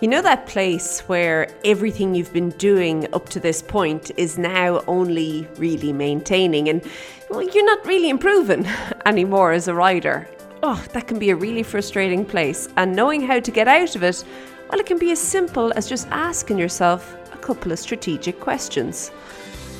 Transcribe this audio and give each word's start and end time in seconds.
You 0.00 0.08
know 0.08 0.22
that 0.22 0.46
place 0.46 1.00
where 1.00 1.46
everything 1.62 2.14
you've 2.14 2.32
been 2.32 2.48
doing 2.52 3.06
up 3.12 3.28
to 3.28 3.38
this 3.38 3.60
point 3.60 4.10
is 4.16 4.38
now 4.38 4.82
only 4.86 5.46
really 5.58 5.92
maintaining 5.92 6.70
and 6.70 6.82
well, 7.28 7.42
you're 7.42 7.66
not 7.66 7.84
really 7.84 8.08
improving 8.08 8.66
anymore 9.04 9.52
as 9.52 9.68
a 9.68 9.74
rider? 9.74 10.26
Oh, 10.62 10.82
that 10.94 11.06
can 11.06 11.18
be 11.18 11.28
a 11.28 11.36
really 11.36 11.62
frustrating 11.62 12.24
place. 12.24 12.66
And 12.78 12.96
knowing 12.96 13.20
how 13.20 13.40
to 13.40 13.50
get 13.50 13.68
out 13.68 13.94
of 13.94 14.02
it, 14.02 14.24
well, 14.70 14.80
it 14.80 14.86
can 14.86 14.98
be 14.98 15.10
as 15.10 15.18
simple 15.18 15.70
as 15.76 15.86
just 15.86 16.08
asking 16.08 16.56
yourself 16.56 17.14
a 17.34 17.36
couple 17.36 17.70
of 17.70 17.78
strategic 17.78 18.40
questions. 18.40 19.10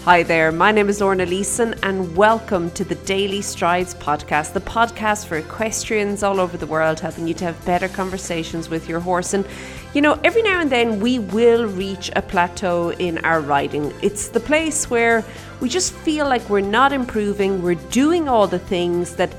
Hi 0.06 0.22
there, 0.22 0.50
my 0.50 0.72
name 0.72 0.88
is 0.88 1.02
Lorna 1.02 1.26
Leeson, 1.26 1.74
and 1.82 2.16
welcome 2.16 2.70
to 2.70 2.84
the 2.84 2.94
Daily 2.94 3.42
Strides 3.42 3.94
podcast, 3.94 4.54
the 4.54 4.60
podcast 4.60 5.26
for 5.26 5.36
equestrians 5.36 6.22
all 6.22 6.40
over 6.40 6.56
the 6.56 6.66
world, 6.66 6.98
helping 7.00 7.28
you 7.28 7.34
to 7.34 7.44
have 7.44 7.66
better 7.66 7.86
conversations 7.86 8.70
with 8.70 8.88
your 8.88 9.00
horse. 9.00 9.34
And 9.34 9.46
you 9.92 10.00
know, 10.00 10.20
every 10.22 10.42
now 10.42 10.60
and 10.60 10.70
then 10.70 11.00
we 11.00 11.18
will 11.18 11.66
reach 11.66 12.10
a 12.14 12.22
plateau 12.22 12.90
in 12.92 13.18
our 13.18 13.40
riding. 13.40 13.92
It's 14.02 14.28
the 14.28 14.38
place 14.38 14.88
where 14.88 15.24
we 15.60 15.68
just 15.68 15.92
feel 15.92 16.28
like 16.28 16.48
we're 16.48 16.60
not 16.60 16.92
improving, 16.92 17.60
we're 17.60 17.74
doing 17.74 18.28
all 18.28 18.46
the 18.46 18.58
things 18.58 19.16
that, 19.16 19.34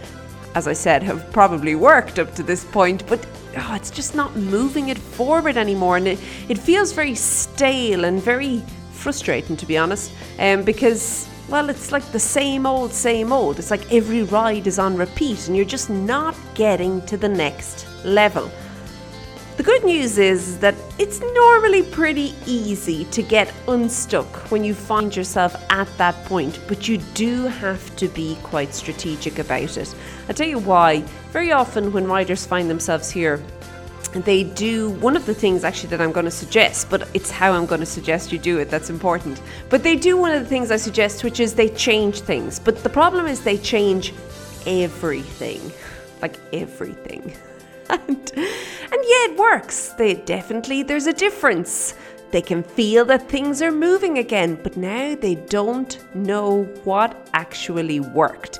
as 0.53 0.67
I 0.67 0.73
said, 0.73 1.03
have 1.03 1.31
probably 1.31 1.75
worked 1.75 2.19
up 2.19 2.35
to 2.35 2.43
this 2.43 2.65
point, 2.65 3.07
but 3.07 3.25
oh, 3.57 3.75
it's 3.75 3.89
just 3.89 4.13
not 4.13 4.35
moving 4.35 4.89
it 4.89 4.97
forward 4.97 5.55
anymore. 5.55 5.95
And 5.95 6.07
it, 6.07 6.19
it 6.49 6.57
feels 6.57 6.91
very 6.91 7.15
stale 7.15 8.03
and 8.03 8.21
very 8.21 8.61
frustrating, 8.91 9.55
to 9.55 9.65
be 9.65 9.77
honest, 9.77 10.11
um, 10.37 10.63
because 10.63 11.29
well, 11.47 11.69
it's 11.69 11.91
like 11.91 12.03
the 12.11 12.19
same 12.19 12.65
old, 12.65 12.93
same 12.93 13.33
old. 13.33 13.59
It's 13.59 13.71
like 13.71 13.91
every 13.91 14.23
ride 14.23 14.67
is 14.67 14.79
on 14.79 14.95
repeat 14.95 15.47
and 15.47 15.55
you're 15.55 15.65
just 15.65 15.89
not 15.89 16.35
getting 16.55 17.01
to 17.07 17.17
the 17.17 17.27
next 17.27 17.85
level. 18.05 18.49
The 19.57 19.63
good 19.63 19.83
news 19.83 20.17
is 20.17 20.57
that 20.59 20.75
it's 20.97 21.19
normally 21.19 21.83
pretty 21.83 22.33
easy 22.47 23.05
to 23.05 23.21
get 23.21 23.53
unstuck 23.67 24.49
when 24.49 24.63
you 24.63 24.73
find 24.73 25.15
yourself 25.15 25.55
at 25.69 25.87
that 25.97 26.15
point, 26.25 26.59
but 26.67 26.87
you 26.87 26.97
do 27.13 27.43
have 27.43 27.95
to 27.97 28.07
be 28.07 28.37
quite 28.43 28.73
strategic 28.73 29.39
about 29.39 29.77
it. 29.77 29.93
I'll 30.27 30.33
tell 30.33 30.47
you 30.47 30.57
why. 30.57 31.01
Very 31.31 31.51
often, 31.51 31.91
when 31.91 32.07
riders 32.07 32.45
find 32.45 32.69
themselves 32.69 33.11
here, 33.11 33.43
they 34.13 34.45
do 34.45 34.89
one 34.89 35.15
of 35.15 35.25
the 35.25 35.33
things 35.33 35.63
actually 35.63 35.89
that 35.89 36.01
I'm 36.01 36.11
going 36.11 36.25
to 36.25 36.31
suggest, 36.31 36.89
but 36.89 37.07
it's 37.13 37.29
how 37.29 37.53
I'm 37.53 37.65
going 37.65 37.81
to 37.81 37.85
suggest 37.85 38.31
you 38.31 38.39
do 38.39 38.57
it 38.57 38.69
that's 38.69 38.89
important. 38.89 39.41
But 39.69 39.83
they 39.83 39.95
do 39.95 40.17
one 40.17 40.31
of 40.31 40.41
the 40.41 40.49
things 40.49 40.71
I 40.71 40.77
suggest, 40.77 41.23
which 41.23 41.39
is 41.39 41.53
they 41.53 41.69
change 41.69 42.21
things. 42.21 42.57
But 42.57 42.83
the 42.83 42.89
problem 42.89 43.27
is 43.27 43.41
they 43.41 43.57
change 43.57 44.13
everything, 44.65 45.71
like 46.21 46.39
everything. 46.51 47.35
And, 47.91 48.31
and 48.33 49.01
yeah, 49.03 49.25
it 49.27 49.37
works. 49.37 49.89
They 49.97 50.15
definitely 50.15 50.83
there's 50.83 51.07
a 51.07 51.13
difference. 51.13 51.95
They 52.31 52.41
can 52.41 52.63
feel 52.63 53.03
that 53.05 53.29
things 53.29 53.61
are 53.61 53.71
moving 53.71 54.17
again, 54.17 54.57
but 54.63 54.77
now 54.77 55.15
they 55.15 55.35
don't 55.35 55.99
know 56.15 56.63
what 56.85 57.29
actually 57.33 57.99
worked. 57.99 58.59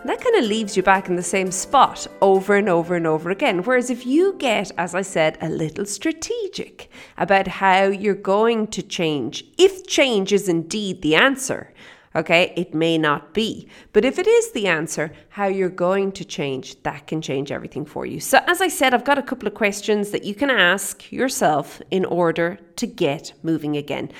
And 0.00 0.08
that 0.08 0.22
kind 0.22 0.36
of 0.36 0.44
leaves 0.44 0.78
you 0.78 0.82
back 0.82 1.10
in 1.10 1.16
the 1.16 1.22
same 1.22 1.50
spot 1.50 2.06
over 2.22 2.56
and 2.56 2.70
over 2.70 2.96
and 2.96 3.06
over 3.06 3.28
again. 3.28 3.62
Whereas 3.62 3.90
if 3.90 4.06
you 4.06 4.34
get, 4.38 4.72
as 4.78 4.94
I 4.94 5.02
said, 5.02 5.36
a 5.42 5.50
little 5.50 5.84
strategic 5.84 6.88
about 7.18 7.46
how 7.46 7.84
you're 7.84 8.14
going 8.14 8.68
to 8.68 8.82
change, 8.82 9.44
if 9.58 9.86
change 9.86 10.32
is 10.32 10.48
indeed 10.48 11.02
the 11.02 11.14
answer, 11.14 11.74
Okay, 12.16 12.52
it 12.56 12.74
may 12.74 12.98
not 12.98 13.34
be. 13.34 13.68
But 13.92 14.04
if 14.04 14.18
it 14.18 14.26
is 14.26 14.50
the 14.50 14.66
answer, 14.66 15.12
how 15.28 15.46
you're 15.46 15.68
going 15.68 16.10
to 16.12 16.24
change, 16.24 16.82
that 16.82 17.06
can 17.06 17.22
change 17.22 17.52
everything 17.52 17.84
for 17.84 18.04
you. 18.04 18.18
So, 18.18 18.40
as 18.48 18.60
I 18.60 18.66
said, 18.66 18.92
I've 18.92 19.04
got 19.04 19.18
a 19.18 19.22
couple 19.22 19.46
of 19.46 19.54
questions 19.54 20.10
that 20.10 20.24
you 20.24 20.34
can 20.34 20.50
ask 20.50 21.12
yourself 21.12 21.80
in 21.90 22.04
order 22.04 22.58
to 22.76 22.86
get 22.86 23.32
moving 23.44 23.76
again. 23.76 24.10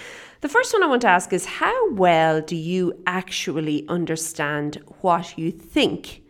The 0.40 0.48
first 0.48 0.72
one 0.72 0.84
I 0.84 0.86
want 0.86 1.02
to 1.02 1.08
ask 1.08 1.32
is 1.32 1.44
How 1.44 1.92
well 1.92 2.40
do 2.40 2.54
you 2.54 2.94
actually 3.06 3.86
understand 3.88 4.80
what 5.00 5.36
you 5.36 5.50
think 5.50 6.22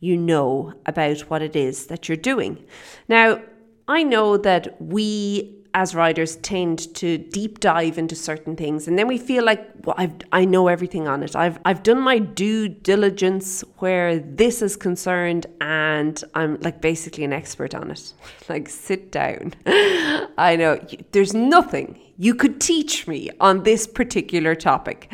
you 0.00 0.16
know 0.16 0.74
about 0.84 1.20
what 1.30 1.42
it 1.42 1.54
is 1.54 1.86
that 1.86 2.08
you're 2.08 2.16
doing? 2.16 2.64
Now, 3.08 3.40
I 3.86 4.02
know 4.02 4.36
that 4.38 4.80
we 4.82 5.63
as 5.74 5.94
riders 5.94 6.36
tend 6.36 6.94
to 6.94 7.18
deep 7.18 7.60
dive 7.60 7.98
into 7.98 8.14
certain 8.14 8.54
things 8.56 8.86
and 8.88 8.98
then 8.98 9.08
we 9.08 9.18
feel 9.18 9.44
like 9.44 9.68
well 9.84 9.96
I've, 9.98 10.14
I 10.32 10.44
know 10.44 10.68
everything 10.68 11.08
on 11.08 11.22
it. 11.22 11.36
I've, 11.36 11.58
I've 11.64 11.82
done 11.82 12.00
my 12.00 12.18
due 12.18 12.68
diligence 12.68 13.62
where 13.78 14.18
this 14.18 14.62
is 14.62 14.76
concerned 14.76 15.46
and 15.60 16.22
I'm 16.34 16.58
like 16.60 16.80
basically 16.80 17.24
an 17.24 17.32
expert 17.32 17.74
on 17.74 17.90
it. 17.90 18.12
Like 18.48 18.68
sit 18.68 19.10
down. 19.10 19.54
I 19.66 20.56
know 20.58 20.78
there's 21.12 21.32
nothing 21.32 21.98
you 22.18 22.34
could 22.34 22.60
teach 22.60 23.06
me 23.06 23.30
on 23.40 23.62
this 23.62 23.86
particular 23.86 24.54
topic 24.54 25.10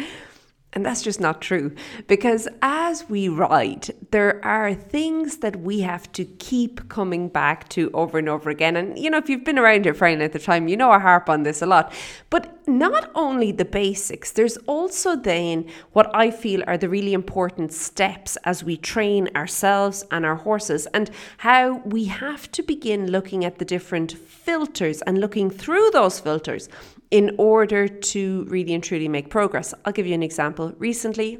and 0.72 0.86
that's 0.86 1.02
just 1.02 1.20
not 1.20 1.40
true 1.40 1.74
because 2.06 2.46
as 2.62 3.08
we 3.08 3.28
ride, 3.28 3.90
there 4.12 4.44
are 4.44 4.72
things 4.72 5.38
that 5.38 5.56
we 5.56 5.80
have 5.80 6.10
to 6.12 6.24
keep 6.24 6.88
coming 6.88 7.28
back 7.28 7.68
to 7.70 7.90
over 7.92 8.18
and 8.18 8.28
over 8.28 8.50
again. 8.50 8.76
And 8.76 8.96
you 8.96 9.10
know, 9.10 9.18
if 9.18 9.28
you've 9.28 9.44
been 9.44 9.58
around 9.58 9.84
here 9.84 9.94
for 9.94 10.06
any 10.06 10.18
length 10.18 10.36
of 10.36 10.44
time, 10.44 10.68
you 10.68 10.76
know 10.76 10.90
I 10.90 11.00
harp 11.00 11.28
on 11.28 11.42
this 11.42 11.60
a 11.60 11.66
lot. 11.66 11.92
But 12.30 12.56
not 12.68 13.10
only 13.16 13.50
the 13.50 13.64
basics, 13.64 14.30
there's 14.30 14.56
also 14.68 15.16
then 15.16 15.68
what 15.92 16.14
I 16.14 16.30
feel 16.30 16.62
are 16.68 16.78
the 16.78 16.88
really 16.88 17.14
important 17.14 17.72
steps 17.72 18.36
as 18.44 18.62
we 18.62 18.76
train 18.76 19.28
ourselves 19.34 20.04
and 20.12 20.24
our 20.24 20.36
horses, 20.36 20.86
and 20.94 21.10
how 21.38 21.78
we 21.78 22.04
have 22.04 22.50
to 22.52 22.62
begin 22.62 23.10
looking 23.10 23.44
at 23.44 23.58
the 23.58 23.64
different 23.64 24.12
filters 24.12 25.02
and 25.02 25.18
looking 25.18 25.50
through 25.50 25.90
those 25.90 26.20
filters 26.20 26.68
in 27.10 27.34
order 27.38 27.88
to 27.88 28.44
really 28.48 28.72
and 28.74 28.82
truly 28.82 29.08
make 29.08 29.30
progress. 29.30 29.74
I'll 29.84 29.92
give 29.92 30.06
you 30.06 30.14
an 30.14 30.22
example. 30.22 30.72
Recently, 30.78 31.38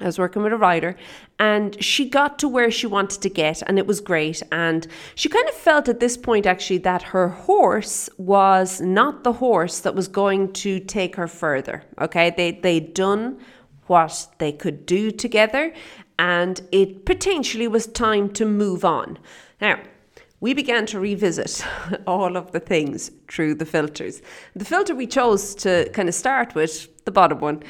I 0.00 0.04
was 0.04 0.18
working 0.18 0.42
with 0.42 0.52
a 0.52 0.56
rider 0.56 0.96
and 1.38 1.82
she 1.82 2.08
got 2.08 2.38
to 2.40 2.48
where 2.48 2.70
she 2.70 2.86
wanted 2.86 3.20
to 3.22 3.28
get 3.28 3.62
and 3.62 3.78
it 3.78 3.86
was 3.86 4.00
great. 4.00 4.42
And 4.52 4.86
she 5.14 5.28
kind 5.28 5.48
of 5.48 5.54
felt 5.54 5.88
at 5.88 6.00
this 6.00 6.16
point 6.16 6.46
actually 6.46 6.78
that 6.78 7.02
her 7.02 7.28
horse 7.28 8.08
was 8.16 8.80
not 8.80 9.24
the 9.24 9.34
horse 9.34 9.80
that 9.80 9.94
was 9.94 10.08
going 10.08 10.52
to 10.54 10.80
take 10.80 11.16
her 11.16 11.26
further. 11.26 11.84
Okay. 12.00 12.32
They, 12.36 12.52
they'd 12.52 12.94
done 12.94 13.38
what 13.86 14.28
they 14.38 14.52
could 14.52 14.86
do 14.86 15.10
together 15.10 15.72
and 16.18 16.60
it 16.72 17.04
potentially 17.04 17.68
was 17.68 17.86
time 17.86 18.30
to 18.34 18.44
move 18.44 18.84
on. 18.84 19.18
Now, 19.60 19.80
we 20.40 20.54
began 20.54 20.86
to 20.86 21.00
revisit 21.00 21.64
all 22.06 22.36
of 22.36 22.52
the 22.52 22.60
things 22.60 23.10
through 23.28 23.54
the 23.54 23.66
filters. 23.66 24.22
The 24.54 24.64
filter 24.64 24.94
we 24.94 25.06
chose 25.06 25.54
to 25.56 25.88
kind 25.90 26.08
of 26.08 26.14
start 26.14 26.54
with, 26.54 27.04
the 27.04 27.10
bottom 27.10 27.40
one, 27.40 27.62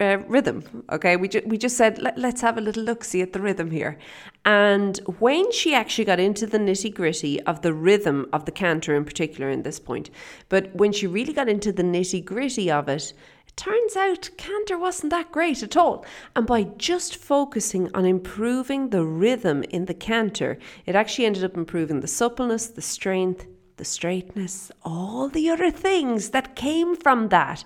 uh, 0.00 0.18
rhythm. 0.26 0.84
Okay, 0.90 1.16
we, 1.16 1.28
ju- 1.28 1.42
we 1.46 1.56
just 1.56 1.76
said, 1.76 1.98
Let, 1.98 2.18
let's 2.18 2.40
have 2.40 2.58
a 2.58 2.60
little 2.60 2.82
look 2.82 3.04
see 3.04 3.22
at 3.22 3.32
the 3.32 3.40
rhythm 3.40 3.70
here. 3.70 3.96
And 4.44 4.98
when 5.18 5.50
she 5.52 5.74
actually 5.74 6.04
got 6.04 6.18
into 6.20 6.46
the 6.46 6.58
nitty 6.58 6.92
gritty 6.92 7.40
of 7.42 7.62
the 7.62 7.72
rhythm 7.72 8.28
of 8.32 8.44
the 8.44 8.52
canter 8.52 8.94
in 8.94 9.04
particular 9.04 9.50
in 9.50 9.62
this 9.62 9.78
point, 9.78 10.10
but 10.48 10.74
when 10.74 10.92
she 10.92 11.06
really 11.06 11.32
got 11.32 11.48
into 11.48 11.72
the 11.72 11.84
nitty 11.84 12.24
gritty 12.24 12.70
of 12.70 12.88
it, 12.88 13.12
Turns 13.56 13.96
out 13.96 14.30
canter 14.36 14.76
wasn't 14.76 15.10
that 15.10 15.30
great 15.30 15.62
at 15.62 15.76
all. 15.76 16.04
And 16.34 16.46
by 16.46 16.64
just 16.64 17.16
focusing 17.16 17.88
on 17.94 18.04
improving 18.04 18.90
the 18.90 19.04
rhythm 19.04 19.62
in 19.64 19.84
the 19.84 19.94
canter, 19.94 20.58
it 20.86 20.96
actually 20.96 21.26
ended 21.26 21.44
up 21.44 21.56
improving 21.56 22.00
the 22.00 22.08
suppleness, 22.08 22.66
the 22.66 22.82
strength, 22.82 23.46
the 23.76 23.84
straightness, 23.84 24.72
all 24.82 25.28
the 25.28 25.48
other 25.50 25.70
things 25.70 26.30
that 26.30 26.56
came 26.56 26.96
from 26.96 27.28
that. 27.28 27.64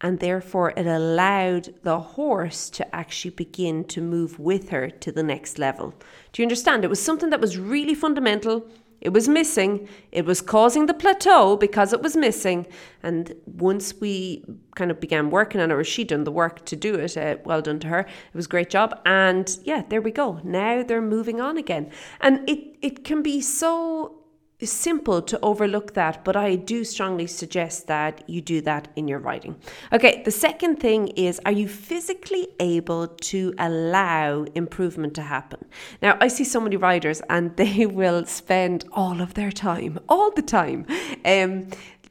And 0.00 0.18
therefore, 0.18 0.72
it 0.76 0.86
allowed 0.86 1.74
the 1.82 2.00
horse 2.00 2.70
to 2.70 2.94
actually 2.94 3.32
begin 3.32 3.84
to 3.84 4.00
move 4.00 4.38
with 4.38 4.70
her 4.70 4.88
to 4.88 5.12
the 5.12 5.22
next 5.22 5.58
level. 5.58 5.94
Do 6.32 6.42
you 6.42 6.46
understand? 6.46 6.84
It 6.84 6.90
was 6.90 7.02
something 7.02 7.30
that 7.30 7.40
was 7.40 7.58
really 7.58 7.94
fundamental 7.94 8.66
it 9.00 9.10
was 9.10 9.28
missing. 9.28 9.88
It 10.12 10.26
was 10.26 10.40
causing 10.40 10.86
the 10.86 10.94
plateau 10.94 11.56
because 11.56 11.92
it 11.92 12.02
was 12.02 12.16
missing. 12.16 12.66
And 13.02 13.34
once 13.46 13.94
we 13.98 14.44
kind 14.76 14.90
of 14.90 15.00
began 15.00 15.30
working 15.30 15.60
on 15.60 15.70
it, 15.70 15.74
or 15.74 15.84
she 15.84 16.04
done 16.04 16.24
the 16.24 16.32
work 16.32 16.64
to 16.66 16.76
do 16.76 16.94
it, 16.94 17.16
uh, 17.16 17.36
well 17.44 17.62
done 17.62 17.80
to 17.80 17.88
her. 17.88 18.00
It 18.00 18.34
was 18.34 18.46
a 18.46 18.48
great 18.48 18.70
job. 18.70 19.00
And 19.06 19.58
yeah, 19.64 19.82
there 19.88 20.02
we 20.02 20.10
go. 20.10 20.40
Now 20.44 20.82
they're 20.82 21.00
moving 21.00 21.40
on 21.40 21.56
again. 21.56 21.90
And 22.20 22.48
it, 22.48 22.76
it 22.82 23.04
can 23.04 23.22
be 23.22 23.40
so 23.40 24.19
simple 24.66 25.22
to 25.22 25.38
overlook 25.40 25.94
that, 25.94 26.24
but 26.24 26.36
I 26.36 26.56
do 26.56 26.84
strongly 26.84 27.26
suggest 27.26 27.86
that 27.86 28.22
you 28.28 28.40
do 28.40 28.60
that 28.62 28.88
in 28.96 29.08
your 29.08 29.18
writing. 29.18 29.56
Okay, 29.92 30.22
the 30.24 30.30
second 30.30 30.76
thing 30.76 31.08
is 31.08 31.40
are 31.46 31.52
you 31.52 31.68
physically 31.68 32.48
able 32.60 33.08
to 33.08 33.54
allow 33.58 34.44
improvement 34.54 35.14
to 35.14 35.22
happen? 35.22 35.64
Now, 36.02 36.18
I 36.20 36.28
see 36.28 36.44
so 36.44 36.60
many 36.60 36.76
riders 36.76 37.22
and 37.30 37.56
they 37.62 37.86
will 37.86 38.26
spend 38.26 38.84
all 38.92 39.20
of 39.20 39.34
their 39.34 39.50
time, 39.50 39.98
all 40.08 40.30
the 40.30 40.42
time, 40.42 40.86
um, 41.24 41.68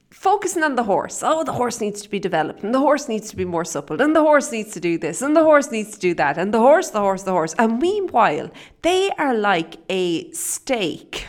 focusing 0.10 0.64
on 0.64 0.76
the 0.76 0.84
horse. 0.84 1.24
Oh, 1.24 1.44
the 1.44 1.54
horse 1.54 1.80
needs 1.80 2.02
to 2.02 2.10
be 2.10 2.20
developed, 2.20 2.64
and 2.64 2.74
the 2.74 2.80
horse 2.80 3.08
needs 3.08 3.30
to 3.30 3.38
be 3.38 3.46
more 3.46 3.64
supple, 3.64 4.02
and 4.02 4.16
the 4.16 4.22
horse 4.22 4.52
needs 4.52 4.74
to 4.74 4.80
do 4.80 4.98
this, 4.98 5.22
and 5.22 5.36
the 5.36 5.44
horse 5.44 5.72
needs 5.72 5.92
to 5.92 6.00
do 6.00 6.14
that, 6.16 6.38
and 6.38 6.54
the 6.54 6.60
horse, 6.60 6.90
the 6.90 7.00
horse, 7.00 7.24
the 7.24 7.32
horse. 7.32 7.54
And 7.58 7.80
meanwhile, 7.80 8.50
they 8.82 9.12
are 9.18 9.34
like 9.34 9.78
a 9.90 10.30
stake 10.32 11.26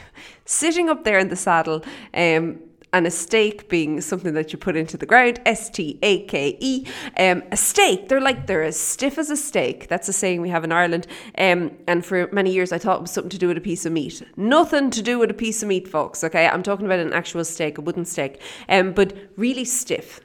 sitting 0.50 0.88
up 0.88 1.04
there 1.04 1.18
in 1.18 1.28
the 1.28 1.36
saddle, 1.36 1.84
um, 2.12 2.58
and 2.92 3.06
a 3.06 3.10
stake 3.10 3.68
being 3.68 4.00
something 4.00 4.34
that 4.34 4.52
you 4.52 4.58
put 4.58 4.74
into 4.74 4.96
the 4.96 5.06
ground, 5.06 5.40
S 5.46 5.70
T 5.70 5.96
A 6.02 6.26
K 6.26 6.58
E. 6.60 6.84
Um, 7.16 7.44
a 7.52 7.56
stake, 7.56 8.08
they're 8.08 8.20
like, 8.20 8.48
they're 8.48 8.64
as 8.64 8.76
stiff 8.76 9.16
as 9.16 9.30
a 9.30 9.36
stake. 9.36 9.86
That's 9.86 10.08
a 10.08 10.12
saying 10.12 10.40
we 10.40 10.48
have 10.48 10.64
in 10.64 10.72
Ireland. 10.72 11.06
Um, 11.38 11.70
and 11.86 12.04
for 12.04 12.28
many 12.32 12.52
years, 12.52 12.72
I 12.72 12.78
thought 12.78 12.96
it 12.96 13.02
was 13.02 13.12
something 13.12 13.30
to 13.30 13.38
do 13.38 13.46
with 13.46 13.58
a 13.58 13.60
piece 13.60 13.86
of 13.86 13.92
meat. 13.92 14.22
Nothing 14.36 14.90
to 14.90 15.02
do 15.02 15.20
with 15.20 15.30
a 15.30 15.34
piece 15.34 15.62
of 15.62 15.68
meat, 15.68 15.86
folks, 15.86 16.24
okay? 16.24 16.48
I'm 16.48 16.64
talking 16.64 16.84
about 16.84 16.98
an 16.98 17.12
actual 17.12 17.44
stake, 17.44 17.78
a 17.78 17.80
wooden 17.80 18.04
stake, 18.04 18.42
um, 18.68 18.92
but 18.92 19.16
really 19.36 19.64
stiff. 19.64 20.20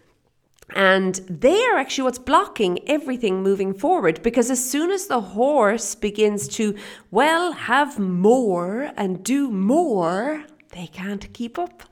And 0.73 1.15
they 1.29 1.63
are 1.67 1.77
actually 1.77 2.05
what's 2.05 2.19
blocking 2.19 2.79
everything 2.89 3.43
moving 3.43 3.73
forward 3.73 4.21
because 4.23 4.49
as 4.49 4.67
soon 4.67 4.89
as 4.89 5.07
the 5.07 5.21
horse 5.21 5.93
begins 5.93 6.47
to, 6.49 6.75
well, 7.11 7.51
have 7.51 7.99
more 7.99 8.91
and 8.97 9.23
do 9.23 9.51
more, 9.51 10.43
they 10.71 10.87
can't 10.87 11.31
keep 11.33 11.59
up. 11.59 11.83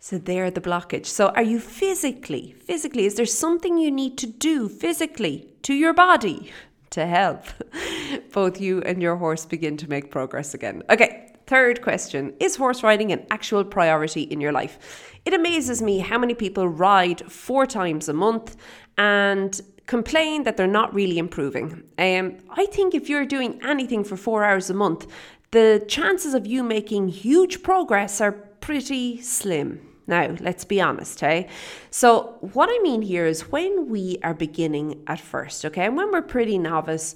So 0.00 0.18
they're 0.18 0.50
the 0.50 0.60
blockage. 0.60 1.06
So 1.06 1.28
are 1.28 1.42
you 1.42 1.58
physically, 1.58 2.54
physically, 2.64 3.04
is 3.06 3.16
there 3.16 3.26
something 3.26 3.78
you 3.78 3.90
need 3.90 4.16
to 4.18 4.26
do 4.26 4.68
physically 4.68 5.48
to 5.62 5.74
your 5.74 5.92
body 5.92 6.52
to 6.90 7.06
help 7.06 7.44
both 8.32 8.60
you 8.60 8.80
and 8.82 9.02
your 9.02 9.16
horse 9.16 9.44
begin 9.44 9.76
to 9.78 9.88
make 9.88 10.10
progress 10.10 10.54
again? 10.54 10.82
Okay, 10.88 11.27
third 11.48 11.82
question 11.82 12.34
Is 12.38 12.56
horse 12.56 12.82
riding 12.82 13.10
an 13.10 13.26
actual 13.30 13.64
priority 13.64 14.22
in 14.22 14.40
your 14.40 14.52
life? 14.52 14.78
It 15.24 15.34
amazes 15.34 15.82
me 15.82 15.98
how 15.98 16.18
many 16.18 16.34
people 16.34 16.68
ride 16.68 17.20
four 17.30 17.66
times 17.66 18.08
a 18.08 18.12
month 18.12 18.56
and 18.96 19.60
complain 19.86 20.44
that 20.44 20.56
they're 20.56 20.66
not 20.66 20.94
really 20.94 21.18
improving. 21.18 21.82
Um, 21.98 22.36
I 22.50 22.66
think 22.66 22.94
if 22.94 23.08
you're 23.08 23.26
doing 23.26 23.58
anything 23.64 24.04
for 24.04 24.16
four 24.16 24.44
hours 24.44 24.70
a 24.70 24.74
month, 24.74 25.06
the 25.50 25.82
chances 25.88 26.34
of 26.34 26.46
you 26.46 26.62
making 26.62 27.08
huge 27.08 27.62
progress 27.62 28.20
are 28.20 28.32
pretty 28.32 29.20
slim. 29.22 29.80
Now, 30.06 30.36
let's 30.40 30.64
be 30.64 30.80
honest, 30.80 31.20
hey? 31.20 31.48
So, 31.90 32.36
what 32.40 32.68
I 32.70 32.78
mean 32.82 33.02
here 33.02 33.26
is 33.26 33.52
when 33.52 33.88
we 33.88 34.18
are 34.22 34.34
beginning 34.34 35.02
at 35.06 35.20
first, 35.20 35.64
okay, 35.66 35.86
and 35.86 35.96
when 35.96 36.10
we're 36.12 36.22
pretty 36.22 36.58
novice, 36.58 37.14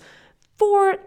four 0.59 0.99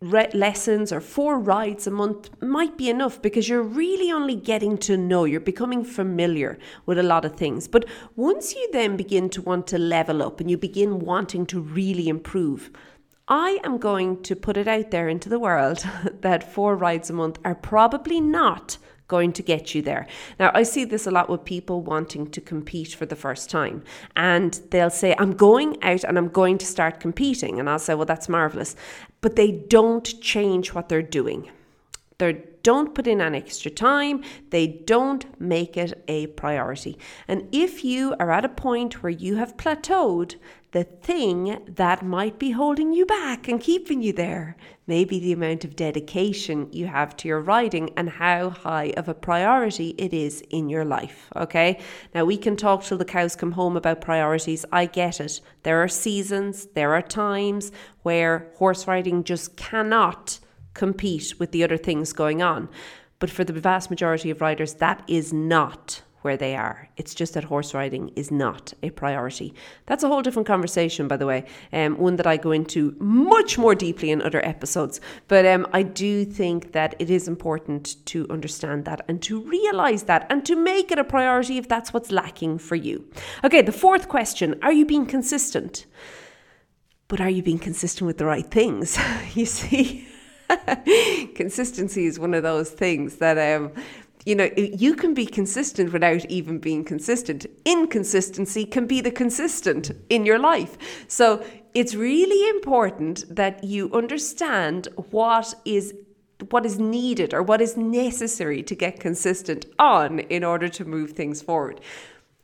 re- 0.00 0.30
lessons 0.32 0.92
or 0.92 1.00
four 1.00 1.38
rides 1.38 1.86
a 1.86 1.90
month 1.90 2.30
might 2.42 2.76
be 2.76 2.88
enough 2.88 3.20
because 3.20 3.48
you're 3.48 3.62
really 3.62 4.10
only 4.10 4.36
getting 4.36 4.78
to 4.78 4.96
know, 4.96 5.24
you're 5.24 5.40
becoming 5.40 5.84
familiar 5.84 6.58
with 6.86 6.98
a 6.98 7.02
lot 7.02 7.24
of 7.24 7.36
things. 7.36 7.68
But 7.68 7.84
once 8.16 8.54
you 8.54 8.68
then 8.72 8.96
begin 8.96 9.28
to 9.30 9.42
want 9.42 9.66
to 9.68 9.78
level 9.78 10.22
up 10.22 10.40
and 10.40 10.50
you 10.50 10.56
begin 10.56 11.00
wanting 11.00 11.46
to 11.46 11.60
really 11.60 12.08
improve, 12.08 12.70
I 13.28 13.60
am 13.62 13.78
going 13.78 14.22
to 14.24 14.34
put 14.34 14.56
it 14.56 14.66
out 14.66 14.90
there 14.90 15.08
into 15.08 15.28
the 15.28 15.38
world 15.38 15.86
that 16.20 16.52
four 16.52 16.76
rides 16.76 17.10
a 17.10 17.12
month 17.12 17.38
are 17.44 17.54
probably 17.54 18.20
not 18.20 18.78
going 19.16 19.32
to 19.34 19.42
get 19.42 19.74
you 19.74 19.82
there. 19.82 20.06
Now, 20.38 20.50
I 20.54 20.62
see 20.62 20.84
this 20.84 21.06
a 21.06 21.10
lot 21.10 21.28
with 21.28 21.44
people 21.44 21.82
wanting 21.82 22.30
to 22.30 22.40
compete 22.40 22.94
for 22.94 23.06
the 23.06 23.16
first 23.16 23.50
time, 23.50 23.82
and 24.16 24.52
they'll 24.70 24.96
say, 25.02 25.14
I'm 25.18 25.32
going 25.32 25.76
out 25.82 26.04
and 26.04 26.16
I'm 26.16 26.28
going 26.28 26.58
to 26.58 26.66
start 26.66 27.00
competing. 27.00 27.58
And 27.58 27.68
I'll 27.68 27.78
say, 27.78 27.94
Well, 27.94 28.06
that's 28.06 28.28
marvelous. 28.28 28.76
But 29.20 29.36
they 29.36 29.50
don't 29.50 30.08
change 30.22 30.72
what 30.72 30.88
they're 30.88 31.10
doing. 31.20 31.50
They 32.20 32.44
don't 32.62 32.94
put 32.94 33.06
in 33.06 33.22
an 33.22 33.34
extra 33.34 33.70
time, 33.70 34.22
they 34.50 34.66
don't 34.66 35.24
make 35.40 35.78
it 35.78 36.04
a 36.06 36.26
priority. 36.26 36.98
And 37.26 37.48
if 37.50 37.82
you 37.82 38.14
are 38.20 38.30
at 38.30 38.44
a 38.44 38.50
point 38.50 39.02
where 39.02 39.10
you 39.10 39.36
have 39.36 39.56
plateaued, 39.56 40.34
the 40.72 40.84
thing 40.84 41.62
that 41.66 42.04
might 42.04 42.38
be 42.38 42.50
holding 42.50 42.92
you 42.92 43.06
back 43.06 43.48
and 43.48 43.58
keeping 43.58 44.02
you 44.02 44.12
there 44.12 44.56
may 44.86 45.04
be 45.06 45.18
the 45.18 45.32
amount 45.32 45.64
of 45.64 45.74
dedication 45.74 46.68
you 46.70 46.86
have 46.86 47.16
to 47.16 47.26
your 47.26 47.40
riding 47.40 47.90
and 47.96 48.10
how 48.10 48.50
high 48.50 48.92
of 48.98 49.08
a 49.08 49.14
priority 49.14 49.94
it 49.96 50.12
is 50.12 50.42
in 50.50 50.68
your 50.68 50.84
life. 50.84 51.30
Okay, 51.34 51.80
now 52.14 52.26
we 52.26 52.36
can 52.36 52.54
talk 52.54 52.84
till 52.84 52.98
the 52.98 53.04
cows 53.06 53.34
come 53.34 53.52
home 53.52 53.78
about 53.78 54.02
priorities. 54.02 54.66
I 54.70 54.84
get 54.84 55.20
it. 55.20 55.40
There 55.62 55.82
are 55.82 55.88
seasons, 55.88 56.66
there 56.74 56.92
are 56.92 57.02
times 57.02 57.72
where 58.02 58.52
horse 58.56 58.86
riding 58.86 59.24
just 59.24 59.56
cannot 59.56 60.38
compete 60.74 61.34
with 61.38 61.52
the 61.52 61.64
other 61.64 61.76
things 61.76 62.12
going 62.12 62.42
on. 62.42 62.68
But 63.18 63.30
for 63.30 63.44
the 63.44 63.52
vast 63.52 63.90
majority 63.90 64.30
of 64.30 64.40
riders, 64.40 64.74
that 64.74 65.02
is 65.06 65.32
not 65.32 66.02
where 66.22 66.36
they 66.36 66.54
are. 66.54 66.88
It's 66.96 67.14
just 67.14 67.34
that 67.34 67.44
horse 67.44 67.72
riding 67.72 68.10
is 68.10 68.30
not 68.30 68.74
a 68.82 68.90
priority. 68.90 69.54
That's 69.86 70.04
a 70.04 70.08
whole 70.08 70.22
different 70.22 70.46
conversation, 70.46 71.08
by 71.08 71.16
the 71.16 71.26
way, 71.26 71.46
um, 71.72 71.96
one 71.96 72.16
that 72.16 72.26
I 72.26 72.36
go 72.36 72.52
into 72.52 72.94
much 72.98 73.56
more 73.56 73.74
deeply 73.74 74.10
in 74.10 74.20
other 74.20 74.44
episodes. 74.44 75.00
But 75.28 75.46
um, 75.46 75.66
I 75.72 75.82
do 75.82 76.24
think 76.24 76.72
that 76.72 76.94
it 76.98 77.08
is 77.08 77.26
important 77.26 78.04
to 78.06 78.26
understand 78.28 78.84
that 78.84 79.04
and 79.08 79.22
to 79.22 79.40
realize 79.40 80.04
that 80.04 80.26
and 80.30 80.44
to 80.46 80.56
make 80.56 80.90
it 80.90 80.98
a 80.98 81.04
priority 81.04 81.56
if 81.56 81.68
that's 81.68 81.94
what's 81.94 82.10
lacking 82.10 82.58
for 82.58 82.76
you. 82.76 83.10
Okay, 83.44 83.62
the 83.62 83.72
fourth 83.72 84.08
question 84.08 84.58
Are 84.62 84.72
you 84.72 84.84
being 84.84 85.06
consistent? 85.06 85.86
But 87.08 87.20
are 87.20 87.30
you 87.30 87.42
being 87.42 87.58
consistent 87.58 88.06
with 88.06 88.18
the 88.18 88.26
right 88.26 88.48
things? 88.48 88.98
you 89.34 89.46
see? 89.46 90.06
Consistency 91.34 92.06
is 92.06 92.18
one 92.18 92.34
of 92.34 92.42
those 92.42 92.70
things 92.70 93.16
that 93.16 93.38
um, 93.38 93.72
you 94.26 94.34
know, 94.34 94.50
you 94.56 94.94
can 94.94 95.14
be 95.14 95.24
consistent 95.24 95.92
without 95.92 96.24
even 96.26 96.58
being 96.58 96.84
consistent. 96.84 97.46
Inconsistency 97.64 98.66
can 98.66 98.86
be 98.86 99.00
the 99.00 99.10
consistent 99.10 99.92
in 100.10 100.26
your 100.26 100.38
life. 100.38 100.76
So 101.08 101.44
it's 101.72 101.94
really 101.94 102.48
important 102.50 103.24
that 103.34 103.64
you 103.64 103.90
understand 103.92 104.88
what 105.10 105.54
is 105.64 105.94
what 106.48 106.64
is 106.64 106.78
needed 106.78 107.34
or 107.34 107.42
what 107.42 107.60
is 107.60 107.76
necessary 107.76 108.62
to 108.62 108.74
get 108.74 108.98
consistent 108.98 109.66
on 109.78 110.20
in 110.20 110.42
order 110.42 110.70
to 110.70 110.86
move 110.86 111.12
things 111.12 111.42
forward. 111.42 111.80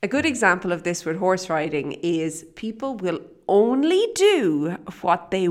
A 0.02 0.08
good 0.08 0.26
example 0.26 0.70
of 0.70 0.82
this 0.82 1.06
with 1.06 1.16
horse 1.18 1.48
riding 1.48 1.92
is 1.92 2.44
people 2.56 2.96
will 2.96 3.20
only 3.48 4.06
do 4.14 4.76
what 5.00 5.30
they 5.30 5.48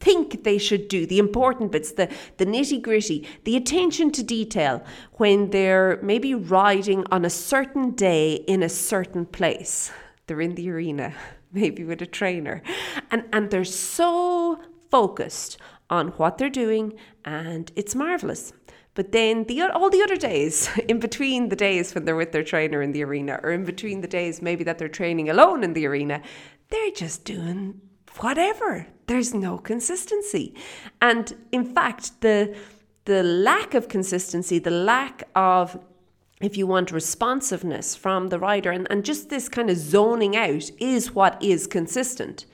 think 0.00 0.44
they 0.44 0.58
should 0.58 0.88
do, 0.88 1.06
the 1.06 1.18
important 1.18 1.72
bits, 1.72 1.92
the, 1.92 2.08
the 2.36 2.46
nitty 2.46 2.80
gritty, 2.80 3.26
the 3.44 3.56
attention 3.56 4.10
to 4.12 4.22
detail 4.22 4.84
when 5.14 5.50
they're 5.50 5.98
maybe 6.02 6.34
riding 6.34 7.04
on 7.10 7.24
a 7.24 7.30
certain 7.30 7.90
day 7.92 8.34
in 8.34 8.62
a 8.62 8.68
certain 8.68 9.26
place. 9.26 9.90
They're 10.26 10.40
in 10.40 10.54
the 10.54 10.70
arena, 10.70 11.14
maybe 11.52 11.84
with 11.84 12.02
a 12.02 12.06
trainer, 12.06 12.62
and, 13.10 13.24
and 13.32 13.50
they're 13.50 13.64
so 13.64 14.60
focused 14.90 15.58
on 15.90 16.08
what 16.08 16.38
they're 16.38 16.50
doing, 16.50 16.94
and 17.24 17.72
it's 17.76 17.94
marvelous. 17.94 18.52
But 18.94 19.12
then 19.12 19.44
the 19.44 19.62
all 19.62 19.90
the 19.90 20.02
other 20.02 20.16
days, 20.16 20.68
in 20.88 20.98
between 20.98 21.48
the 21.48 21.56
days 21.56 21.94
when 21.94 22.04
they're 22.04 22.16
with 22.16 22.32
their 22.32 22.42
trainer 22.42 22.82
in 22.82 22.92
the 22.92 23.04
arena, 23.04 23.38
or 23.42 23.52
in 23.52 23.64
between 23.64 24.00
the 24.00 24.08
days 24.08 24.42
maybe 24.42 24.64
that 24.64 24.78
they're 24.78 24.88
training 24.88 25.30
alone 25.30 25.62
in 25.64 25.72
the 25.72 25.86
arena, 25.86 26.20
they're 26.70 26.90
just 26.90 27.24
doing 27.24 27.80
whatever. 28.18 28.88
There's 29.08 29.34
no 29.34 29.58
consistency. 29.58 30.54
And 31.02 31.34
in 31.50 31.64
fact, 31.64 32.20
the 32.20 32.56
the 33.06 33.22
lack 33.22 33.72
of 33.72 33.88
consistency, 33.88 34.58
the 34.58 34.70
lack 34.70 35.22
of 35.34 35.82
if 36.42 36.58
you 36.58 36.66
want 36.66 36.92
responsiveness 36.92 37.96
from 37.96 38.28
the 38.28 38.38
rider 38.38 38.70
and, 38.70 38.86
and 38.90 39.02
just 39.02 39.30
this 39.30 39.48
kind 39.48 39.70
of 39.70 39.78
zoning 39.78 40.36
out 40.36 40.70
is 40.78 41.14
what 41.14 41.42
is 41.42 41.66
consistent. 41.66 42.44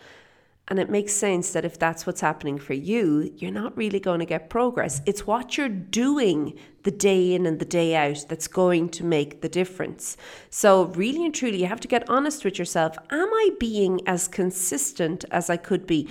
And 0.68 0.78
it 0.78 0.88
makes 0.88 1.12
sense 1.12 1.50
that 1.52 1.64
if 1.64 1.78
that's 1.78 2.06
what's 2.06 2.22
happening 2.22 2.58
for 2.58 2.72
you, 2.72 3.30
you're 3.36 3.50
not 3.50 3.76
really 3.76 4.00
going 4.00 4.20
to 4.20 4.24
get 4.24 4.48
progress. 4.48 5.02
It's 5.04 5.26
what 5.26 5.58
you're 5.58 5.68
doing 5.68 6.58
the 6.84 6.90
day 6.90 7.34
in 7.34 7.44
and 7.44 7.58
the 7.58 7.66
day 7.66 7.94
out 7.94 8.24
that's 8.28 8.48
going 8.48 8.88
to 8.90 9.04
make 9.04 9.42
the 9.42 9.48
difference. 9.48 10.16
So, 10.48 10.86
really 10.86 11.24
and 11.24 11.34
truly, 11.34 11.60
you 11.60 11.66
have 11.66 11.80
to 11.80 11.88
get 11.88 12.08
honest 12.08 12.44
with 12.44 12.58
yourself. 12.58 12.96
Am 13.10 13.28
I 13.28 13.50
being 13.60 14.00
as 14.06 14.26
consistent 14.26 15.26
as 15.30 15.50
I 15.50 15.58
could 15.58 15.86
be? 15.86 16.08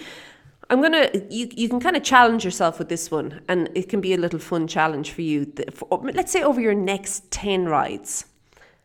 I'm 0.73 0.81
gonna. 0.81 1.07
You 1.29 1.49
you 1.55 1.69
can 1.69 1.79
kind 1.79 1.95
of 1.95 2.01
challenge 2.01 2.43
yourself 2.43 2.79
with 2.79 2.89
this 2.89 3.11
one, 3.11 3.41
and 3.47 3.69
it 3.75 3.89
can 3.89 4.01
be 4.01 4.15
a 4.15 4.17
little 4.17 4.39
fun 4.39 4.67
challenge 4.67 5.11
for 5.11 5.21
you. 5.21 5.53
Oh, 5.91 5.97
let's 5.97 6.31
say 6.31 6.41
over 6.41 6.59
your 6.59 6.73
next 6.73 7.29
ten 7.29 7.65
rides, 7.65 8.25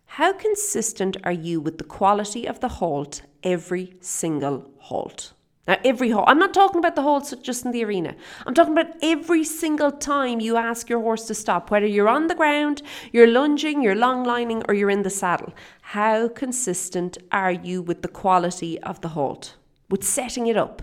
how 0.04 0.34
consistent 0.34 1.16
are 1.24 1.32
you 1.32 1.62
with 1.62 1.78
the 1.78 1.84
quality 1.84 2.46
of 2.46 2.60
the 2.60 2.68
halt 2.68 3.22
every 3.42 3.94
single 4.02 4.70
halt? 4.80 5.32
Now, 5.66 5.78
every 5.82 6.10
halt, 6.10 6.26
I'm 6.28 6.38
not 6.38 6.52
talking 6.52 6.78
about 6.78 6.94
the 6.94 7.02
halts 7.02 7.34
just 7.42 7.64
in 7.64 7.72
the 7.72 7.84
arena. 7.84 8.14
I'm 8.44 8.52
talking 8.52 8.72
about 8.74 8.94
every 9.00 9.44
single 9.44 9.90
time 9.90 10.40
you 10.40 10.58
ask 10.58 10.90
your 10.90 11.00
horse 11.00 11.26
to 11.28 11.34
stop, 11.34 11.70
whether 11.70 11.86
you're 11.86 12.08
on 12.10 12.26
the 12.26 12.34
ground, 12.34 12.82
you're 13.12 13.26
lunging, 13.26 13.82
you're 13.82 13.94
long 13.94 14.24
lining, 14.24 14.62
or 14.68 14.74
you're 14.74 14.90
in 14.90 15.04
the 15.04 15.10
saddle. 15.10 15.54
How 15.80 16.28
consistent 16.28 17.16
are 17.32 17.52
you 17.52 17.80
with 17.80 18.02
the 18.02 18.08
quality 18.08 18.78
of 18.82 19.00
the 19.00 19.08
halt, 19.08 19.56
with 19.88 20.04
setting 20.04 20.46
it 20.46 20.56
up? 20.56 20.82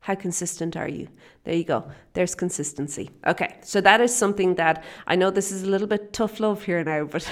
How 0.00 0.14
consistent 0.14 0.76
are 0.76 0.88
you? 0.88 1.08
There 1.44 1.54
you 1.54 1.64
go. 1.64 1.90
There's 2.14 2.34
consistency. 2.34 3.10
Okay, 3.26 3.58
so 3.62 3.80
that 3.80 4.00
is 4.00 4.14
something 4.14 4.54
that 4.56 4.84
I 5.06 5.16
know 5.16 5.30
this 5.30 5.52
is 5.52 5.62
a 5.62 5.66
little 5.66 5.86
bit 5.86 6.12
tough 6.12 6.40
love 6.40 6.64
here 6.64 6.82
now, 6.84 7.04
but. 7.04 7.30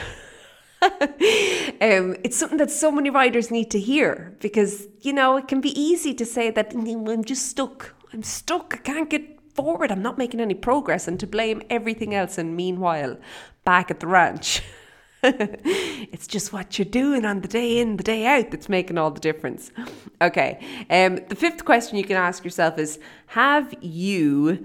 um, 0.82 2.14
it's 2.22 2.36
something 2.36 2.58
that 2.58 2.70
so 2.70 2.92
many 2.92 3.10
riders 3.10 3.50
need 3.50 3.70
to 3.72 3.80
hear 3.80 4.36
because, 4.40 4.86
you 5.00 5.12
know, 5.12 5.36
it 5.36 5.48
can 5.48 5.60
be 5.60 5.78
easy 5.80 6.14
to 6.14 6.24
say 6.24 6.50
that 6.50 6.72
I'm 6.74 7.24
just 7.24 7.46
stuck. 7.46 7.94
I'm 8.12 8.22
stuck. 8.22 8.74
I 8.74 8.78
can't 8.78 9.10
get 9.10 9.38
forward. 9.54 9.90
I'm 9.90 10.02
not 10.02 10.18
making 10.18 10.40
any 10.40 10.54
progress 10.54 11.08
and 11.08 11.18
to 11.18 11.26
blame 11.26 11.62
everything 11.68 12.14
else. 12.14 12.38
And 12.38 12.54
meanwhile, 12.54 13.16
back 13.64 13.90
at 13.90 13.98
the 13.98 14.06
ranch, 14.06 14.62
it's 15.22 16.26
just 16.26 16.52
what 16.52 16.78
you're 16.78 16.86
doing 16.86 17.24
on 17.24 17.40
the 17.40 17.48
day 17.48 17.78
in, 17.78 17.96
the 17.96 18.04
day 18.04 18.24
out 18.26 18.50
that's 18.50 18.68
making 18.68 18.98
all 18.98 19.10
the 19.10 19.20
difference. 19.20 19.72
Okay. 20.20 20.60
Um, 20.90 21.16
the 21.28 21.34
fifth 21.34 21.64
question 21.64 21.98
you 21.98 22.04
can 22.04 22.16
ask 22.16 22.44
yourself 22.44 22.78
is 22.78 23.00
Have 23.28 23.74
you 23.80 24.64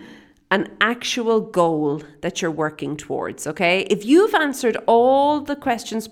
an 0.51 0.75
actual 0.79 1.41
goal 1.41 2.03
that 2.21 2.41
you're 2.41 2.51
working 2.51 2.97
towards? 2.97 3.47
Okay. 3.47 3.81
If 3.89 4.05
you've 4.05 4.35
answered 4.35 4.77
all 4.85 5.41
the 5.41 5.55
questions 5.55 6.07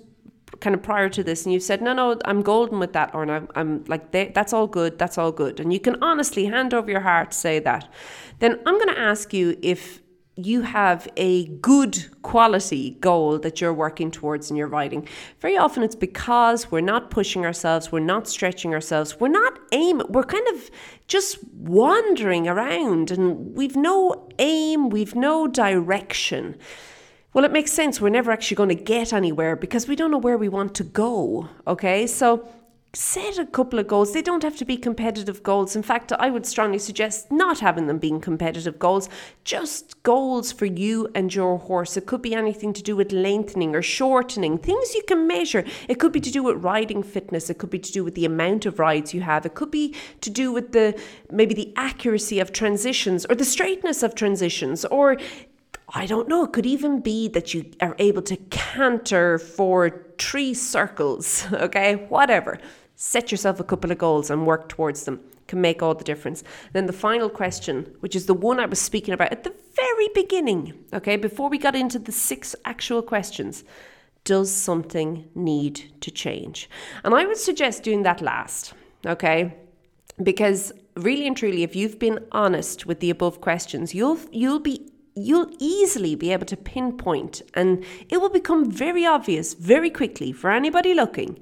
kind 0.60 0.76
of 0.76 0.82
prior 0.82 1.10
to 1.10 1.24
this 1.24 1.46
and 1.46 1.54
you've 1.54 1.64
said 1.64 1.82
no 1.82 1.92
no 1.94 2.20
i'm 2.26 2.42
golden 2.42 2.78
with 2.78 2.94
that 2.94 3.14
or 3.16 3.30
I'm, 3.30 3.48
I'm 3.56 3.84
like 3.86 4.12
that's 4.12 4.54
all 4.54 4.68
good 4.68 5.00
that's 5.00 5.18
all 5.18 5.32
good 5.32 5.60
and 5.60 5.74
you 5.74 5.80
can 5.80 6.02
honestly 6.04 6.46
hand 6.46 6.74
over 6.74 6.92
your 6.92 7.00
heart 7.00 7.34
say 7.34 7.60
that 7.60 7.92
then 8.40 8.60
i'm 8.66 8.76
going 8.76 8.94
to 8.94 9.00
ask 9.00 9.34
you 9.34 9.58
if 9.64 10.02
you 10.36 10.62
have 10.62 11.08
a 11.18 11.48
good 11.58 12.08
quality 12.22 12.92
goal 13.02 13.38
that 13.40 13.60
you're 13.60 13.74
working 13.74 14.10
towards 14.10 14.50
in 14.50 14.56
your 14.56 14.68
writing. 14.68 15.08
Very 15.40 15.58
often 15.58 15.84
it's 15.84 15.96
because 15.96 16.72
we're 16.72 16.82
not 16.82 17.12
pushing 17.12 17.46
ourselves, 17.46 17.92
we're 17.92 18.00
not 18.00 18.28
stretching 18.28 18.74
ourselves, 18.74 19.20
we're 19.20 19.28
not 19.28 19.60
aiming, 19.72 20.08
we're 20.10 20.24
kind 20.24 20.48
of 20.48 20.72
just 21.08 21.44
wandering 21.54 22.48
around 22.48 23.12
and 23.12 23.56
we've 23.56 23.76
no 23.76 24.30
aim, 24.40 24.90
we've 24.90 25.16
no 25.16 25.48
direction. 25.48 26.56
Well, 27.34 27.46
it 27.46 27.52
makes 27.52 27.72
sense. 27.72 28.02
We're 28.02 28.10
never 28.10 28.32
actually 28.32 28.56
going 28.56 28.70
to 28.70 28.76
get 28.76 29.14
anywhere 29.14 29.56
because 29.56 29.88
we 29.88 29.96
don't 29.96 30.12
know 30.12 30.18
where 30.18 30.38
we 30.38 30.50
want 30.50 30.76
to 30.76 30.84
go. 30.84 31.48
Okay. 31.66 32.06
So 32.06 32.46
set 32.94 33.40
a 33.40 33.46
couple 33.46 33.80
of 33.80 33.88
goals. 33.88 34.14
They 34.14 34.22
don't 34.22 34.44
have 34.44 34.58
to 34.58 34.66
be 34.66 34.76
competitive 34.76 35.44
goals. 35.44 35.78
In 35.78 35.82
fact, 35.82 36.12
I 36.12 36.30
would 36.30 36.46
strongly 36.46 36.80
suggest 36.80 37.32
not 37.32 37.60
having 37.60 37.88
them 37.88 38.00
being 38.00 38.20
competitive 38.20 38.80
goals, 38.80 39.08
just 39.46 40.04
goals 40.04 40.52
for 40.52 40.66
you 40.66 41.10
and 41.16 41.34
your 41.34 41.58
horse. 41.58 41.96
It 41.96 42.06
could 42.06 42.22
be 42.22 42.36
anything 42.36 42.74
to 42.74 42.84
do 42.84 42.98
with 42.98 43.14
lengthening 43.14 43.76
or 43.76 43.82
shortening, 43.82 44.58
things 44.58 44.94
you 44.94 45.04
can 45.08 45.26
measure. 45.26 45.64
It 45.88 46.00
could 46.00 46.12
be 46.12 46.20
to 46.20 46.32
do 46.32 46.44
with 46.44 46.64
riding 46.64 47.02
fitness, 47.02 47.50
it 47.50 47.60
could 47.60 47.70
be 47.70 47.80
to 47.80 47.92
do 47.92 48.04
with 48.04 48.16
the 48.16 48.26
amount 48.26 48.66
of 48.66 48.78
rides 48.78 49.14
you 49.14 49.22
have, 49.22 49.46
it 49.46 49.56
could 49.56 49.72
be 49.72 49.96
to 50.20 50.30
do 50.30 50.52
with 50.52 50.74
the 50.74 51.00
maybe 51.32 51.54
the 51.54 51.74
accuracy 51.78 52.40
of 52.40 52.52
transitions 52.52 53.26
or 53.26 53.36
the 53.36 53.46
straightness 53.46 54.04
of 54.04 54.16
transitions 54.16 54.84
or 54.86 55.18
I 55.94 56.06
don't 56.06 56.30
know, 56.30 56.46
it 56.46 56.54
could 56.54 56.66
even 56.66 57.02
be 57.02 57.28
that 57.30 57.54
you 57.54 57.70
are 57.82 57.96
able 58.00 58.22
to 58.24 58.38
canter 58.38 59.38
for 59.38 60.06
three 60.18 60.54
circles, 60.54 61.46
okay? 61.54 61.96
Whatever. 62.08 62.60
Set 63.04 63.32
yourself 63.32 63.60
a 63.60 63.64
couple 63.64 63.92
of 63.92 63.98
goals 63.98 64.30
and 64.30 64.46
work 64.46 64.70
towards 64.70 65.06
them. 65.06 65.22
Can 65.48 65.60
make 65.60 65.82
all 65.82 65.96
the 65.96 66.04
difference. 66.04 66.44
Then 66.72 66.86
the 66.86 66.94
final 66.94 67.32
question, 67.32 67.96
which 68.00 68.16
is 68.16 68.28
the 68.28 68.36
one 68.36 68.60
I 68.60 68.68
was 68.68 68.78
speaking 68.78 69.12
about 69.12 69.32
at 69.32 69.44
the 69.44 69.56
very 69.76 70.10
beginning, 70.14 70.76
okay, 70.94 71.16
before 71.16 71.50
we 71.50 71.58
got 71.58 71.76
into 71.76 71.98
the 71.98 72.12
six 72.12 72.56
actual 72.64 73.02
questions. 73.02 73.64
Does 74.24 74.54
something 74.54 75.28
need 75.34 76.00
to 76.02 76.12
change? 76.12 76.70
And 77.04 77.16
I 77.16 77.26
would 77.26 77.38
suggest 77.38 77.82
doing 77.82 78.04
that 78.04 78.22
last, 78.22 78.74
okay? 79.04 79.56
Because 80.22 80.72
really 80.96 81.26
and 81.26 81.36
truly, 81.36 81.64
if 81.64 81.76
you've 81.76 81.98
been 81.98 82.20
honest 82.32 82.86
with 82.86 83.00
the 83.00 83.10
above 83.10 83.42
questions, 83.42 83.96
you'll 83.96 84.20
you'll 84.32 84.60
be 84.60 84.92
you'll 85.16 85.50
easily 85.58 86.14
be 86.14 86.32
able 86.32 86.46
to 86.46 86.56
pinpoint 86.56 87.42
and 87.56 87.84
it 88.10 88.22
will 88.22 88.30
become 88.30 88.72
very 88.72 89.06
obvious 89.06 89.54
very 89.56 89.90
quickly 89.90 90.32
for 90.32 90.50
anybody 90.50 90.94
looking 90.94 91.38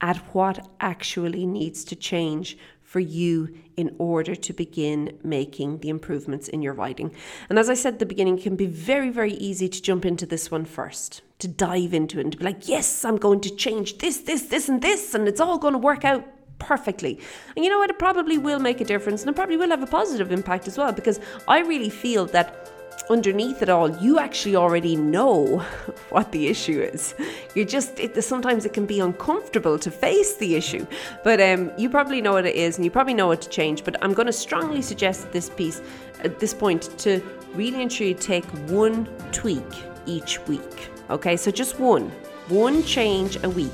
at 0.00 0.16
what 0.34 0.68
actually 0.80 1.46
needs 1.46 1.84
to 1.84 1.96
change 1.96 2.58
for 2.82 3.00
you 3.00 3.52
in 3.76 3.94
order 3.98 4.36
to 4.36 4.52
begin 4.52 5.18
making 5.24 5.78
the 5.78 5.88
improvements 5.88 6.46
in 6.48 6.62
your 6.62 6.74
writing. 6.74 7.12
And 7.48 7.58
as 7.58 7.68
I 7.68 7.74
said 7.74 7.94
at 7.94 7.98
the 7.98 8.06
beginning, 8.06 8.38
can 8.38 8.54
be 8.54 8.66
very, 8.66 9.10
very 9.10 9.32
easy 9.32 9.68
to 9.68 9.82
jump 9.82 10.04
into 10.04 10.26
this 10.26 10.50
one 10.50 10.64
first, 10.64 11.22
to 11.40 11.48
dive 11.48 11.92
into 11.92 12.18
it 12.18 12.22
and 12.22 12.32
to 12.32 12.38
be 12.38 12.44
like, 12.44 12.68
yes, 12.68 13.04
I'm 13.04 13.16
going 13.16 13.40
to 13.40 13.50
change 13.50 13.98
this, 13.98 14.18
this, 14.18 14.42
this, 14.42 14.68
and 14.68 14.80
this, 14.80 15.14
and 15.14 15.26
it's 15.26 15.40
all 15.40 15.58
going 15.58 15.72
to 15.72 15.78
work 15.78 16.04
out 16.04 16.24
perfectly. 16.58 17.18
And 17.56 17.64
you 17.64 17.70
know 17.70 17.78
what? 17.78 17.90
It 17.90 17.98
probably 17.98 18.38
will 18.38 18.60
make 18.60 18.80
a 18.80 18.84
difference 18.84 19.22
and 19.22 19.30
it 19.30 19.34
probably 19.34 19.56
will 19.56 19.70
have 19.70 19.82
a 19.82 19.86
positive 19.86 20.30
impact 20.30 20.68
as 20.68 20.78
well 20.78 20.92
because 20.92 21.18
I 21.48 21.60
really 21.60 21.90
feel 21.90 22.26
that 22.26 22.70
underneath 23.10 23.62
it 23.62 23.68
all, 23.68 23.90
you 23.96 24.18
actually 24.18 24.56
already 24.56 24.96
know 24.96 25.58
what 26.10 26.32
the 26.32 26.48
issue 26.48 26.80
is. 26.80 27.14
You 27.54 27.64
just 27.64 27.98
it, 27.98 28.22
sometimes 28.22 28.64
it 28.64 28.72
can 28.72 28.86
be 28.86 29.00
uncomfortable 29.00 29.78
to 29.78 29.90
face 29.90 30.36
the 30.36 30.54
issue, 30.54 30.86
but 31.22 31.40
um, 31.40 31.70
you 31.76 31.88
probably 31.90 32.20
know 32.20 32.32
what 32.32 32.46
it 32.46 32.56
is, 32.56 32.76
and 32.76 32.84
you 32.84 32.90
probably 32.90 33.14
know 33.14 33.26
what 33.26 33.42
to 33.42 33.48
change. 33.48 33.84
But 33.84 34.02
I'm 34.02 34.14
going 34.14 34.26
to 34.26 34.32
strongly 34.32 34.82
suggest 34.82 35.30
this 35.32 35.50
piece, 35.50 35.80
at 36.20 36.38
this 36.38 36.54
point, 36.54 36.96
to 36.98 37.22
really 37.54 37.82
ensure 37.82 38.06
you 38.06 38.14
take 38.14 38.44
one 38.68 39.06
tweak 39.32 39.64
each 40.06 40.40
week. 40.46 40.90
Okay, 41.10 41.36
so 41.36 41.50
just 41.50 41.78
one, 41.78 42.10
one 42.48 42.82
change 42.82 43.42
a 43.42 43.50
week 43.50 43.72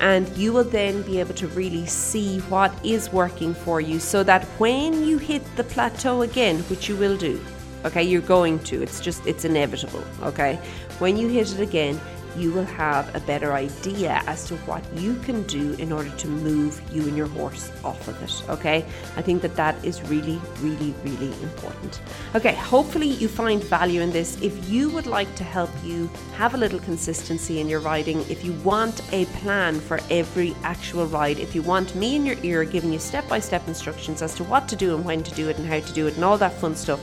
and 0.00 0.28
you 0.36 0.52
will 0.52 0.64
then 0.64 1.00
be 1.02 1.20
able 1.20 1.34
to 1.34 1.46
really 1.48 1.86
see 1.86 2.40
what 2.48 2.72
is 2.84 3.12
working 3.12 3.54
for 3.54 3.80
you 3.80 4.00
so 4.00 4.24
that 4.24 4.44
when 4.58 5.04
you 5.04 5.16
hit 5.16 5.42
the 5.56 5.62
plateau 5.64 6.22
again, 6.22 6.58
which 6.62 6.88
you 6.88 6.96
will 6.96 7.16
do, 7.16 7.40
Okay, 7.84 8.02
you're 8.02 8.20
going 8.20 8.58
to. 8.60 8.82
It's 8.82 9.00
just, 9.00 9.26
it's 9.26 9.44
inevitable. 9.44 10.04
Okay, 10.22 10.56
when 10.98 11.16
you 11.16 11.28
hit 11.28 11.52
it 11.52 11.60
again, 11.60 12.00
you 12.36 12.52
will 12.52 12.64
have 12.64 13.14
a 13.14 13.20
better 13.20 13.52
idea 13.52 14.22
as 14.26 14.44
to 14.46 14.56
what 14.58 14.82
you 14.94 15.16
can 15.16 15.42
do 15.44 15.74
in 15.74 15.92
order 15.92 16.10
to 16.10 16.28
move 16.28 16.80
you 16.92 17.02
and 17.02 17.16
your 17.16 17.26
horse 17.26 17.70
off 17.84 18.08
of 18.08 18.22
it. 18.22 18.50
Okay, 18.50 18.84
I 19.16 19.22
think 19.22 19.42
that 19.42 19.56
that 19.56 19.82
is 19.84 20.02
really, 20.08 20.40
really, 20.60 20.94
really 21.02 21.32
important. 21.42 22.00
Okay, 22.34 22.54
hopefully 22.54 23.08
you 23.08 23.28
find 23.28 23.62
value 23.62 24.00
in 24.00 24.10
this. 24.12 24.40
If 24.40 24.68
you 24.68 24.88
would 24.90 25.06
like 25.06 25.34
to 25.36 25.44
help 25.44 25.70
you 25.84 26.08
have 26.36 26.54
a 26.54 26.56
little 26.56 26.80
consistency 26.80 27.60
in 27.60 27.68
your 27.68 27.80
riding, 27.80 28.20
if 28.30 28.44
you 28.44 28.52
want 28.64 29.02
a 29.12 29.26
plan 29.26 29.80
for 29.80 30.00
every 30.10 30.54
actual 30.62 31.06
ride, 31.06 31.38
if 31.38 31.54
you 31.54 31.62
want 31.62 31.94
me 31.94 32.16
in 32.16 32.24
your 32.24 32.36
ear 32.42 32.64
giving 32.64 32.92
you 32.92 32.98
step 32.98 33.28
by 33.28 33.40
step 33.40 33.66
instructions 33.68 34.22
as 34.22 34.34
to 34.36 34.44
what 34.44 34.68
to 34.68 34.76
do 34.76 34.94
and 34.94 35.04
when 35.04 35.22
to 35.22 35.34
do 35.34 35.48
it 35.48 35.58
and 35.58 35.66
how 35.66 35.80
to 35.80 35.92
do 35.92 36.06
it 36.06 36.14
and 36.14 36.24
all 36.24 36.38
that 36.38 36.52
fun 36.54 36.74
stuff 36.74 37.00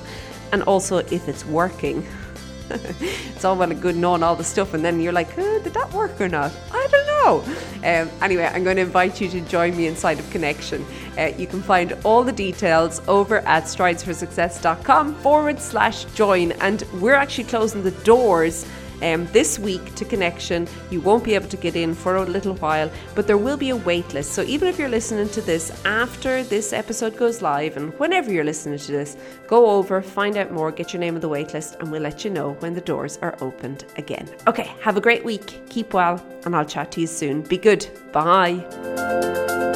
and 0.51 0.63
also 0.63 0.97
if 0.97 1.27
it's 1.27 1.45
working. 1.45 2.05
it's 2.69 3.43
all 3.43 3.55
well 3.55 3.71
and 3.71 3.81
good 3.81 3.95
knowing 3.95 4.21
all 4.21 4.35
the 4.35 4.43
stuff, 4.43 4.73
and 4.73 4.85
then 4.85 4.99
you're 4.99 5.13
like, 5.13 5.29
oh, 5.37 5.59
did 5.63 5.73
that 5.73 5.91
work 5.91 6.19
or 6.21 6.29
not? 6.29 6.51
I 6.71 6.87
don't 6.91 7.07
know. 7.07 7.43
Um, 7.77 8.09
anyway, 8.21 8.43
I'm 8.43 8.63
going 8.63 8.75
to 8.75 8.83
invite 8.83 9.19
you 9.19 9.27
to 9.29 9.41
join 9.41 9.75
me 9.75 9.87
inside 9.87 10.19
of 10.19 10.29
Connection. 10.29 10.85
Uh, 11.17 11.31
you 11.37 11.47
can 11.47 11.61
find 11.61 11.97
all 12.03 12.23
the 12.23 12.31
details 12.31 13.01
over 13.07 13.39
at 13.39 13.63
stridesforsuccess.com 13.63 15.15
forward 15.15 15.59
slash 15.59 16.05
join, 16.13 16.51
and 16.53 16.83
we're 17.01 17.15
actually 17.15 17.45
closing 17.45 17.83
the 17.83 17.91
doors 17.91 18.65
um, 19.01 19.27
this 19.27 19.59
week 19.59 19.95
to 19.95 20.05
Connection. 20.05 20.67
You 20.89 21.01
won't 21.01 21.23
be 21.23 21.35
able 21.35 21.49
to 21.49 21.57
get 21.57 21.75
in 21.75 21.93
for 21.93 22.15
a 22.15 22.23
little 22.23 22.55
while, 22.55 22.91
but 23.15 23.27
there 23.27 23.37
will 23.37 23.57
be 23.57 23.69
a 23.69 23.75
wait 23.75 24.13
list. 24.13 24.33
So 24.33 24.43
even 24.43 24.67
if 24.67 24.77
you're 24.79 24.89
listening 24.89 25.29
to 25.29 25.41
this 25.41 25.71
after 25.85 26.43
this 26.43 26.73
episode 26.73 27.17
goes 27.17 27.41
live, 27.41 27.77
and 27.77 27.97
whenever 27.99 28.31
you're 28.31 28.43
listening 28.43 28.79
to 28.79 28.91
this, 28.91 29.17
go 29.47 29.69
over, 29.69 30.01
find 30.01 30.37
out 30.37 30.51
more, 30.51 30.71
get 30.71 30.93
your 30.93 30.99
name 30.99 31.15
on 31.15 31.21
the 31.21 31.29
wait 31.29 31.53
list, 31.53 31.75
and 31.79 31.91
we'll 31.91 32.01
let 32.01 32.23
you 32.23 32.31
know 32.31 32.53
when 32.59 32.73
the 32.73 32.81
doors 32.81 33.17
are 33.21 33.37
opened 33.41 33.85
again. 33.97 34.29
Okay, 34.47 34.71
have 34.81 34.97
a 34.97 35.01
great 35.01 35.23
week, 35.23 35.61
keep 35.69 35.93
well, 35.93 36.23
and 36.45 36.55
I'll 36.55 36.65
chat 36.65 36.91
to 36.93 37.01
you 37.01 37.07
soon. 37.07 37.41
Be 37.41 37.57
good. 37.57 37.87
Bye. 38.11 39.68